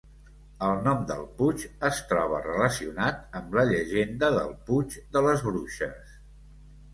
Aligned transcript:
El 0.67 0.79
nom 0.85 1.01
del 1.09 1.19
puig 1.41 1.65
es 1.89 1.99
troba 2.11 2.39
relacionat 2.45 3.37
amb 3.41 3.53
la 3.59 3.67
llegenda 3.73 4.31
del 4.39 4.51
puig 4.71 4.97
de 5.15 5.25
les 5.29 5.47
Bruixes. 5.51 6.17